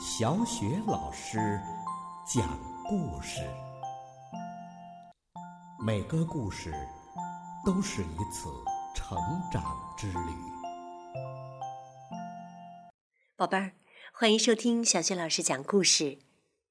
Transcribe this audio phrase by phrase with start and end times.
[0.00, 1.60] 小雪老师
[2.24, 3.40] 讲故事，
[5.84, 6.72] 每个故事
[7.66, 8.48] 都是一次
[8.94, 9.18] 成
[9.50, 10.32] 长之旅。
[13.34, 13.72] 宝贝儿，
[14.12, 16.18] 欢迎收听小雪老师讲故事，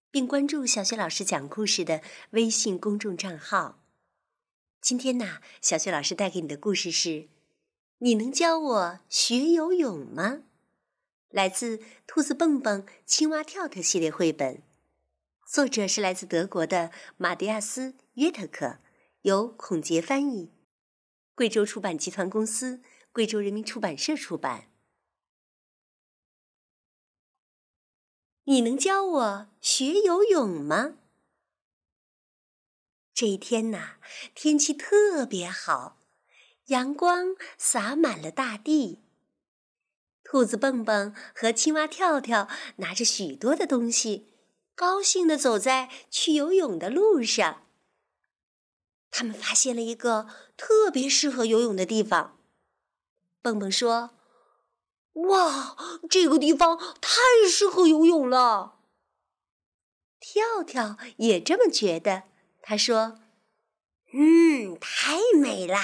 [0.10, 3.80] 并关注小雪老师讲故事的微信公众账号。
[4.80, 7.28] 今天呢，小雪老师带给你的故事是：
[7.98, 10.44] 你能教我学游泳吗？
[11.30, 14.64] 来自《兔子蹦蹦、青蛙跳跳》系列绘本，
[15.46, 18.80] 作者是来自德国的马蒂亚斯·约特克，
[19.24, 20.54] 由孔杰翻译，
[21.36, 24.72] 贵州出版集团公司、贵州人民出版社出版。
[28.46, 30.96] 你能教我学游泳吗？
[33.14, 33.98] 这一天呐，
[34.34, 36.00] 天气特别好，
[36.68, 39.04] 阳光洒满了大地。
[40.30, 44.34] 兔子蹦蹦和青蛙跳跳拿着许多的东西，
[44.76, 47.64] 高兴地走在去游泳的路上。
[49.10, 52.38] 他们发现了一个特别适合游泳的地方。
[53.42, 54.12] 蹦蹦说
[55.30, 55.78] ：“哇，
[56.10, 58.80] 这个地方太适合游泳了。”
[60.20, 62.24] 跳跳也这么觉得。
[62.62, 63.20] 他说
[64.12, 65.82] ：“嗯，太美啦，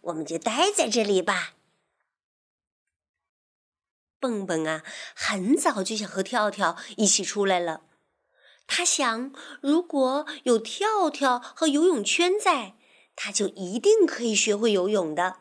[0.00, 1.56] 我们就待在这里吧。”
[4.22, 4.84] 蹦蹦啊，
[5.16, 7.80] 很早就想和跳跳一起出来了。
[8.68, 12.76] 他想，如果有跳跳和游泳圈在，
[13.16, 15.38] 他就一定可以学会游泳的。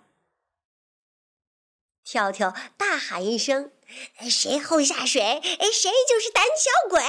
[2.03, 3.71] 跳跳大喊一声
[4.27, 7.03] ：“谁后下水，哎，谁就是胆小鬼！”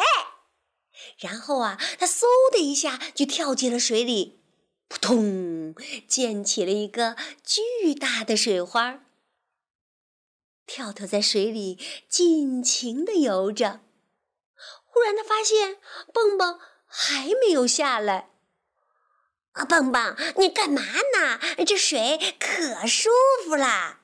[1.18, 4.42] 然后啊，他嗖的一下就跳进了水里，
[4.88, 5.74] 扑通，
[6.06, 9.06] 溅起了一个巨大的水花儿。
[10.66, 13.80] 跳跳在水里尽情地游着，
[14.84, 15.78] 忽然他发现
[16.12, 18.30] 蹦蹦还没有下来。
[19.52, 21.38] 啊，蹦蹦，你干嘛呢？
[21.66, 23.10] 这水可舒
[23.44, 24.00] 服啦！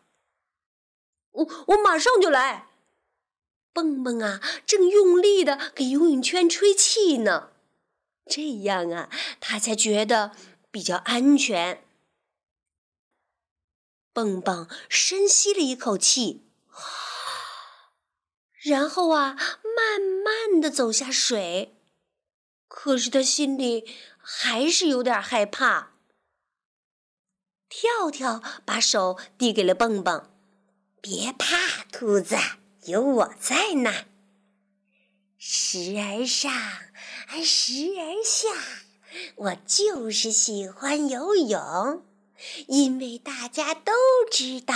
[1.31, 2.69] 我我马上就来。
[3.73, 7.53] 蹦蹦啊，正用力的给游泳圈吹气呢，
[8.27, 9.09] 这样啊，
[9.41, 10.33] 他才觉得
[10.71, 11.83] 比较安全。
[14.13, 16.48] 蹦蹦深吸了一口气。
[18.63, 21.77] 然后啊，慢慢的走下水，
[22.67, 23.85] 可是他心里
[24.19, 25.93] 还是有点害怕。
[27.69, 30.31] 跳跳把手递给了蹦蹦
[31.01, 32.37] ：“别怕，兔子，
[32.87, 34.07] 有我在呢。
[35.37, 36.51] 时而上，
[37.45, 38.49] 时而下，
[39.37, 42.05] 我就是喜欢游泳。”
[42.69, 43.93] 因为大家都
[44.31, 44.75] 知道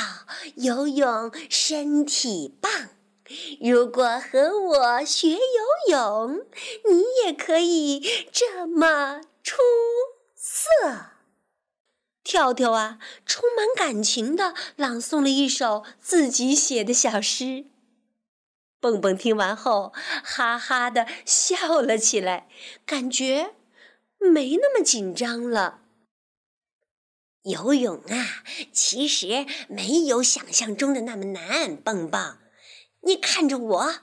[0.56, 2.88] 游泳身体棒，
[3.60, 5.38] 如果和我学游
[5.90, 6.46] 泳，
[6.90, 8.00] 你也可以
[8.32, 9.60] 这么出
[10.34, 10.68] 色。
[12.24, 17.66] 跳跳啊，充满感情的朗诵了一首自己写的小诗。
[18.80, 19.92] 蹦蹦听完后，
[20.24, 22.48] 哈哈的笑了起来，
[22.86, 23.54] 感觉
[24.18, 25.80] 没那么紧张了。
[27.42, 31.76] 游泳啊，其实没有想象中的那么难。
[31.76, 32.38] 蹦蹦，
[33.02, 33.94] 你看着我，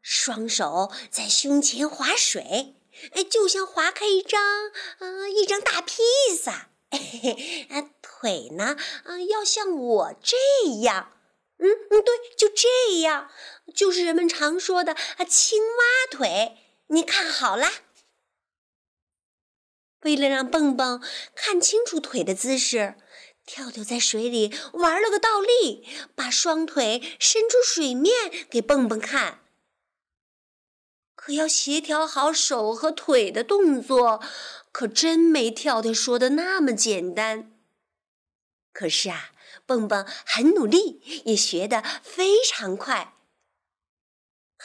[0.00, 2.76] 双手在胸前划水，
[3.12, 4.40] 哎，就像划开一张，
[4.98, 6.02] 嗯，一张大披
[6.36, 6.70] 萨。
[7.70, 10.36] 啊，腿呢，嗯，要像我这
[10.82, 11.12] 样，
[11.58, 13.30] 嗯嗯，对，就这样，
[13.74, 16.58] 就是人们常说的啊，青蛙腿。
[16.88, 17.68] 你看好了。
[20.02, 21.02] 为了让蹦蹦
[21.34, 22.94] 看清楚腿的姿势，
[23.46, 29.40] 跳跳在水里玩了个倒立，把双腿伸出水面给蹦蹦看。
[31.14, 34.22] 可要协调好手和腿的动作，
[34.72, 37.52] 可真没跳跳说的那么简单。
[38.72, 39.30] 可是啊，
[39.64, 43.13] 蹦蹦很努力，也学得非常快。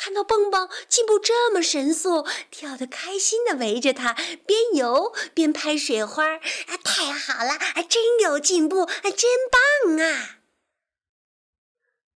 [0.01, 4.13] 看到蹦蹦进步这么神速，跳得开心的围着他，
[4.46, 10.38] 边游边拍水花，啊，太好了，啊，真有进步，啊，真棒啊！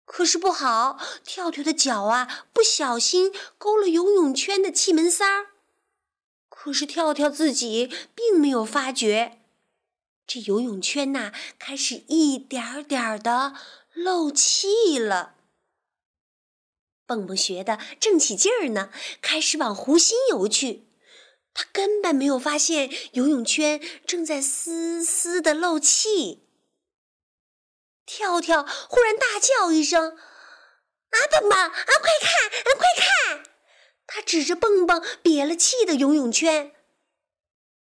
[0.06, 5.48] 可是不好，跳跳的脚啊，不小心勾了游泳圈的气门塞儿。
[6.48, 9.42] 可是跳跳自己并没有发觉，
[10.26, 13.56] 这游泳圈呐，开始一点点的
[13.92, 15.36] 漏气了。
[17.06, 18.90] 蹦蹦学的正起劲儿呢，
[19.22, 20.88] 开始往湖心游去。
[21.54, 26.48] 他根本没有发现游泳圈正在丝丝的漏气。
[28.06, 30.12] 跳跳忽然大叫一声
[31.14, 33.44] ：“啊，蹦蹦啊，快看啊，快看！”
[34.08, 36.74] 他指着蹦蹦憋了气的游泳圈。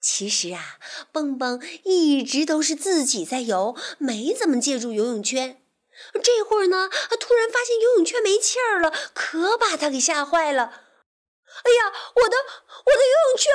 [0.00, 0.78] 其实啊，
[1.12, 5.62] 蹦蹦一直都是自己在游，没怎么借助游泳圈。
[6.22, 6.88] 这会儿呢，
[7.18, 10.62] 突然发现游泳圈没气儿了，可把他给吓坏了。
[11.64, 13.52] 哎呀，我的我的游泳圈！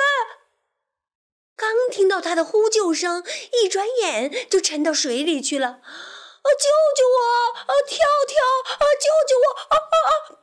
[1.56, 3.24] 刚听到他的呼救声，
[3.62, 5.68] 一转眼就沉到水里去了。
[5.68, 7.18] 啊，救救我！
[7.58, 7.96] 啊，跳
[8.28, 8.36] 跳！
[8.74, 9.46] 啊，救救我！
[9.68, 10.38] 啊啊啊！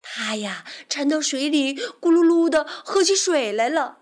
[0.00, 3.98] 他呀，沉到水里，咕噜噜的喝起水来了。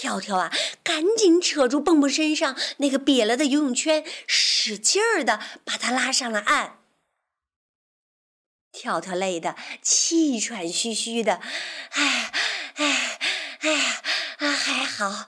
[0.00, 0.52] 跳跳啊，
[0.84, 6.78] 赶紧扯住蹦蹦身上那个瘪了的游泳圈，使劲儿的把他拉上了岸。
[8.70, 11.40] 跳跳累得气喘吁吁的，
[11.90, 12.32] 哎
[12.74, 13.18] 哎
[13.58, 14.02] 哎
[14.38, 15.26] 啊，还好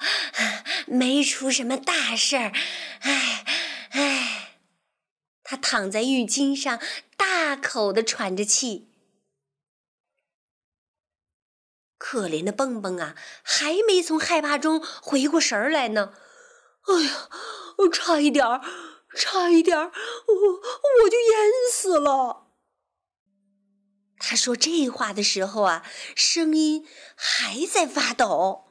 [0.86, 2.52] 没出什么大事儿，
[3.00, 3.44] 哎
[3.90, 4.50] 哎，
[5.42, 6.80] 他躺在浴巾上，
[7.16, 8.89] 大口的喘着气。
[12.10, 13.14] 可怜的蹦蹦啊，
[13.44, 16.12] 还没从害怕中回过神来呢。
[16.82, 17.28] 哎呀，
[17.78, 18.60] 我差一点儿，
[19.14, 19.92] 差一点儿，
[20.26, 20.34] 我
[21.04, 22.48] 我就淹死了。
[24.18, 25.86] 他说这话的时候啊，
[26.16, 26.84] 声音
[27.14, 28.64] 还在发抖。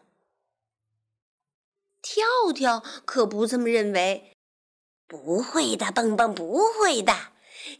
[2.01, 4.36] 跳跳可不这么认为，
[5.07, 7.13] 不会的，蹦蹦不会的。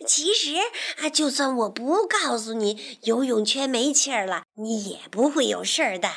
[0.06, 0.56] 其实
[0.97, 6.09] 啊，就算我不告诉你游泳圈没气儿了，你也不会有事儿的。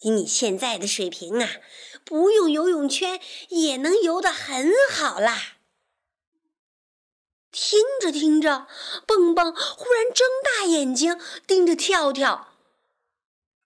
[0.00, 1.48] 以你现在的水平啊，
[2.04, 5.54] 不用游泳圈也能游得很好啦。
[7.50, 8.66] 听着听着，
[9.06, 12.48] 蹦蹦忽然睁大眼睛盯着跳跳：“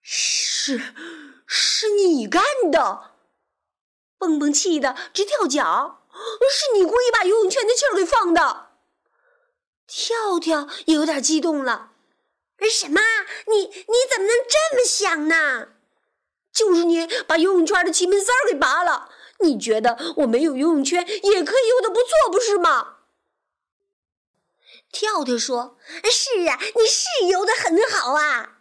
[0.03, 0.95] 是，
[1.47, 3.15] 是你干的！”
[4.19, 8.68] 蹦蹦气得直跳脚：“是你故意把游泳圈的气儿给放的！”
[9.89, 11.93] 跳跳也有点激动了，
[12.71, 13.01] 什么？
[13.47, 15.69] 你你怎么能这么想呢？
[16.53, 19.11] 就是你把游泳圈的气门塞给拔了。
[19.41, 22.97] 你觉得我没有游泳圈也可以游得不错，不是吗？
[24.93, 25.79] 跳跳说
[26.11, 28.59] ：“是啊，你是游得很好啊。”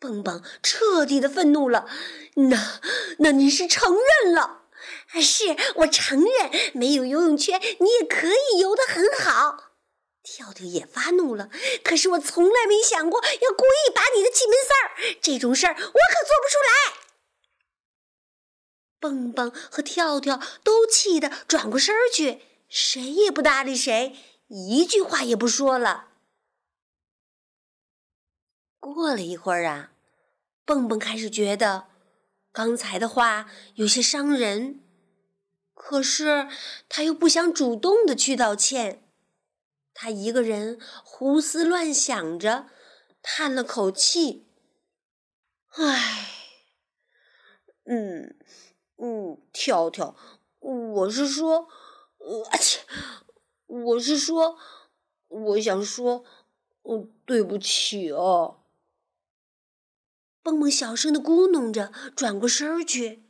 [0.00, 1.86] 蹦蹦彻底的愤怒了。
[2.34, 2.80] 那
[3.18, 3.94] 那你是承
[4.24, 4.62] 认了？
[5.20, 9.69] 是我承认，没有游泳圈你也可以游得很好。
[10.22, 11.50] 跳跳也发怒了，
[11.82, 17.00] 可是我从来没想过要故意把你的气门塞儿，这种事儿我可做不出来。
[19.00, 24.14] 蹦蹦和跳跳都气得转过身去，谁也不搭理谁，
[24.48, 26.08] 一句话也不说了。
[28.78, 29.92] 过了一会儿啊，
[30.66, 31.86] 蹦蹦开始觉得
[32.52, 34.82] 刚才的话有些伤人，
[35.74, 36.48] 可是
[36.90, 39.09] 他又不想主动的去道歉。
[40.02, 42.68] 他一个人胡思乱想着，
[43.20, 44.46] 叹了口气
[45.76, 46.26] ：“唉，
[47.84, 48.34] 嗯
[48.96, 50.16] 嗯，跳跳，
[50.60, 51.68] 我是说，
[52.50, 52.80] 而且
[53.66, 54.58] 我是说，
[55.28, 56.24] 我想说，
[56.84, 58.62] 嗯，对不起哦。”
[60.42, 63.28] 蹦蹦小声的咕哝着，转过身去，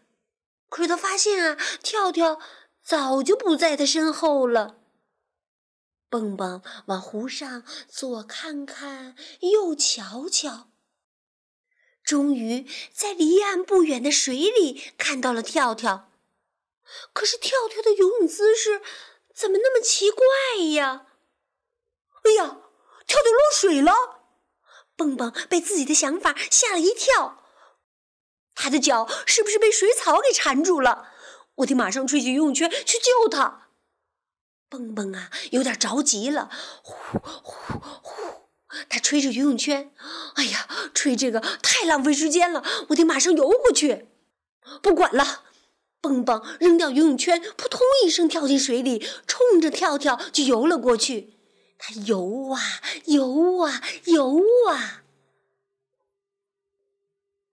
[0.68, 2.38] 可是他发现啊，跳跳
[2.80, 4.76] 早就不在他身后了。
[6.10, 10.72] 蹦蹦往湖上左看看，右瞧瞧，
[12.02, 16.10] 终于在离岸不远的水里看到了跳跳。
[17.12, 18.82] 可是跳跳的游泳姿势
[19.32, 20.24] 怎么那么奇怪
[20.74, 21.06] 呀？
[22.24, 22.58] 哎呀，
[23.06, 23.92] 跳跳落水了！
[24.96, 27.44] 蹦蹦被自己的想法吓了一跳，
[28.56, 31.12] 他的脚是不是被水草给缠住了？
[31.58, 33.69] 我得马上吹起游泳圈去救他。
[34.70, 36.48] 蹦蹦啊，有点着急了，
[36.82, 38.40] 呼呼呼！
[38.88, 39.92] 他吹着游泳圈，
[40.36, 44.06] 哎呀，吹这个太浪费时间了，我得马上游过去。
[44.80, 45.42] 不管了，
[46.00, 51.34] 蹦蹦扔掉游泳圈，扑通一声跳进水里，冲着跳跳就游了过去。
[51.76, 52.60] 他游啊
[53.06, 55.02] 游啊游啊，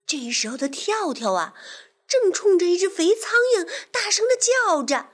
[0.06, 1.56] 这时候的跳跳啊，
[2.08, 5.10] 正冲着一只肥苍蝇大声的叫着。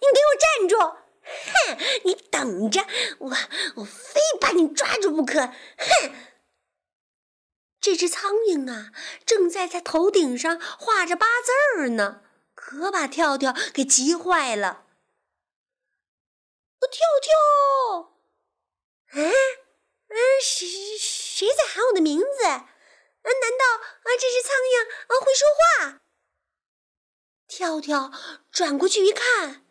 [0.00, 0.78] 你给我站住！
[1.26, 2.86] 哼，你等着，
[3.18, 3.30] 我
[3.76, 5.46] 我非把你抓住不可！
[5.46, 6.14] 哼，
[7.80, 8.92] 这只苍蝇啊，
[9.24, 12.22] 正在他头顶上画着八字儿呢，
[12.54, 14.84] 可把跳跳给急坏了。
[16.88, 17.32] 跳跳，
[19.10, 22.44] 啊啊，谁谁在喊我的名字？
[22.44, 22.68] 啊，
[23.24, 26.00] 难道啊这只苍蝇啊会说话？
[27.48, 28.12] 跳跳
[28.52, 29.65] 转过去一看，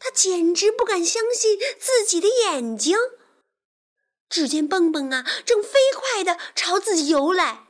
[0.00, 2.98] 他简直不敢相信自己的眼睛。
[4.28, 7.66] 只见蹦蹦啊，正飞快地朝自己游来，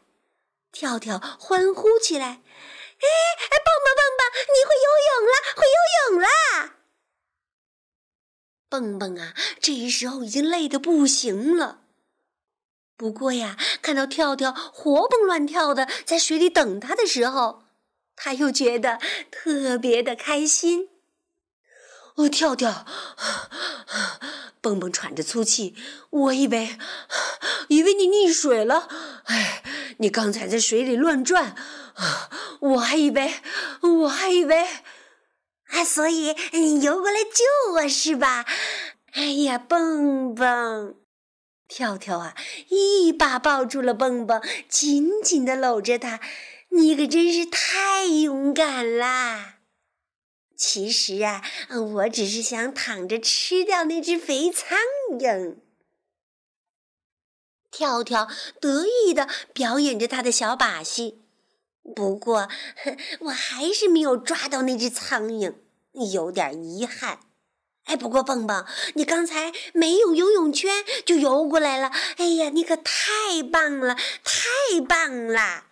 [0.71, 2.27] 跳跳欢呼起来
[3.01, 3.09] ：“哎，
[3.51, 5.79] 蹦蹦蹦蹦，你会游泳了，会游
[6.13, 6.77] 泳啦！”
[8.69, 11.81] 蹦蹦啊，这时候已经累得不行了。
[12.95, 17.65] 不过呀，看到跳跳活蹦乱跳的在水里等他的时候，
[18.15, 20.90] 他又觉得特别的开心。
[22.21, 22.85] 哦，跳跳，
[24.61, 25.75] 蹦蹦喘着粗气，
[26.11, 26.77] 我以为，
[27.69, 28.89] 以为你溺水了。
[29.25, 29.63] 哎，
[29.99, 31.57] 你刚才在水里乱转，
[32.61, 33.37] 我还以为，
[34.03, 34.67] 我还以为，
[35.69, 38.45] 啊，所以你游过来救我是吧？
[39.13, 40.97] 哎呀，蹦蹦，
[41.69, 42.35] 跳跳啊，
[42.69, 46.21] 一把抱住了蹦蹦，紧紧的搂着他。
[46.69, 49.60] 你可真是太勇敢啦！
[50.61, 51.43] 其实啊，
[51.95, 54.79] 我只是想躺着吃掉那只肥苍
[55.19, 55.57] 蝇。
[57.71, 58.29] 跳跳
[58.61, 61.23] 得意的表演着他的小把戏，
[61.97, 62.51] 不过
[63.21, 65.55] 我还是没有抓到那只苍蝇，
[66.13, 67.21] 有点遗憾。
[67.85, 75.70] 哎，不过蹦蹦，你刚才没有游泳圈就游过来了，哎呀，你可太棒了，太棒了！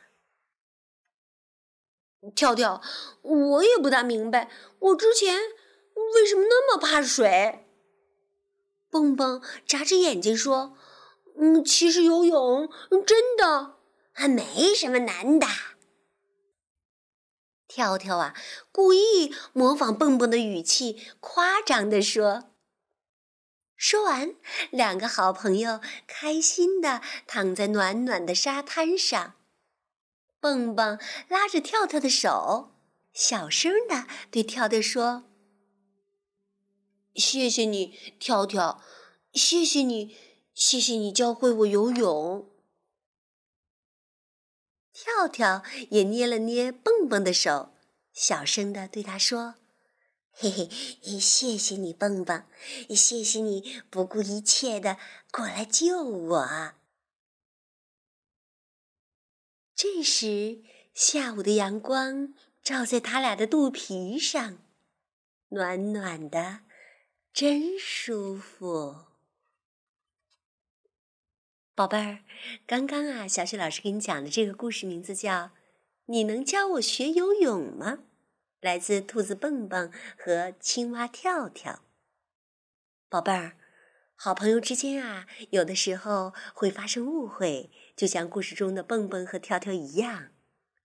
[2.34, 2.82] 跳跳，
[3.22, 5.38] 我也不大明白，我之前
[6.14, 7.64] 为什么那么怕水。
[8.90, 10.76] 蹦蹦眨着眼睛说
[11.38, 12.68] ：“嗯，其实游泳
[13.06, 13.76] 真的
[14.12, 15.46] 还没什么难的。”
[17.68, 18.34] 跳跳啊，
[18.72, 22.44] 故意模仿蹦蹦的语气，夸张地说。
[23.76, 24.34] 说完，
[24.70, 29.34] 两个好朋友开心的躺在暖暖的沙滩上。
[30.40, 32.72] 蹦蹦拉着跳跳的手，
[33.12, 35.24] 小声的对跳跳说
[37.14, 38.82] ：“谢谢你，跳跳，
[39.32, 40.16] 谢谢你，
[40.54, 42.48] 谢谢你教会我游泳。”
[44.92, 47.74] 跳跳也捏了捏蹦蹦的手，
[48.12, 49.56] 小声的对他说
[50.30, 50.68] ：“嘿嘿，
[51.18, 52.44] 谢谢你，蹦蹦，
[52.90, 54.98] 谢谢你不顾一切的
[55.32, 56.72] 过来救我。”
[59.80, 64.58] 这时，下午的阳光照在他俩的肚皮上，
[65.50, 66.62] 暖暖的，
[67.32, 69.04] 真舒服。
[71.76, 72.24] 宝贝儿，
[72.66, 75.32] 刚刚啊，小雪老师给你讲的这个故事名字叫
[76.06, 77.92] 《你能教我学游泳吗》，
[78.58, 81.84] 来自兔子蹦蹦和青蛙跳跳。
[83.08, 83.56] 宝贝儿。
[84.20, 90.28] 好朋友之间啊，有的时候会发生误会，就像故事中的蹦蹦和跳跳一样。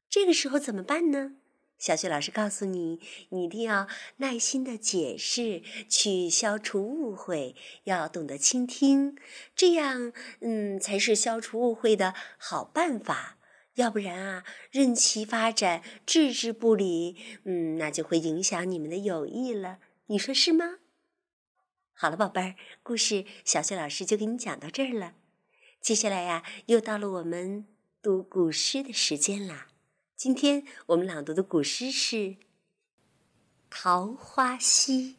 [0.10, 1.36] 这个时候怎么办呢？
[1.77, 9.15] 小雪老师告诉你，你一定要耐心的解释，去消除误会，要懂得倾听，
[9.55, 13.38] 这样，嗯，才是消除误会的好办法。
[13.75, 19.77] 要不然啊，任其发展，置之不理，嗯，那就会影响你们的友谊了。
[20.08, 20.79] 你说是吗？
[21.93, 25.13] 好了，宝贝儿，故事小雪老师就给你讲到这儿了。
[25.84, 27.68] 接下来呀，又到了我们
[28.02, 29.68] 读古诗的时间啦。
[30.16, 32.16] 今天我们朗读的古诗是
[33.70, 35.10] 《桃花溪》。《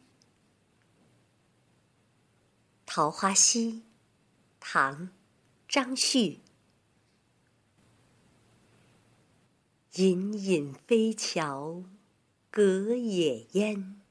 [2.83, 3.73] 桃花溪》，
[4.59, 5.07] 唐·
[5.67, 6.39] 张旭。
[9.93, 11.83] 隐隐飞桥
[12.49, 14.01] 隔野烟。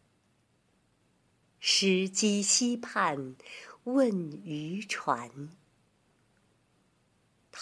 [1.58, 3.34] 石矶溪畔
[3.82, 5.50] 问渔船，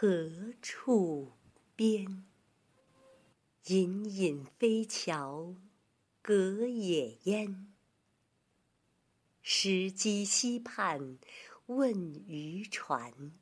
[0.00, 1.32] 何处
[1.74, 2.24] 边？
[3.64, 5.56] 隐隐飞桥
[6.22, 7.74] 隔野烟，
[9.42, 11.18] 石矶西畔
[11.66, 13.32] 问渔船。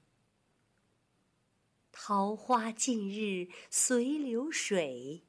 [1.92, 5.24] 桃花尽日随流水。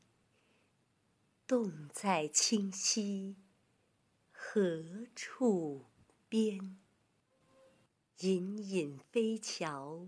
[1.46, 3.36] 洞在清溪
[4.32, 5.88] 何处
[6.30, 6.78] 边？
[8.20, 10.08] 隐隐飞桥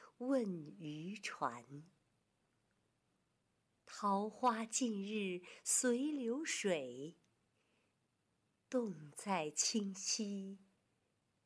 [0.21, 0.45] 问
[0.77, 1.83] 渔船。
[3.87, 7.17] 桃花尽日随流水。
[8.69, 10.59] 洞在清溪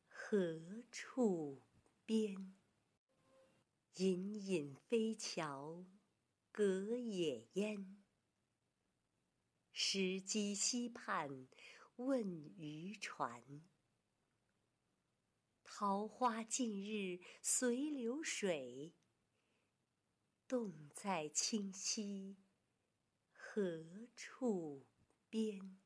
[0.09, 1.61] 何处
[2.05, 2.53] 边？
[3.95, 5.85] 隐隐飞桥
[6.51, 8.03] 隔野烟。
[9.71, 11.47] 石矶溪畔
[11.95, 12.27] 问
[12.57, 13.41] 渔船。
[15.77, 18.93] 桃花尽日随流水。
[20.47, 22.37] 洞在清溪
[23.33, 24.87] 何处
[25.29, 25.77] 边？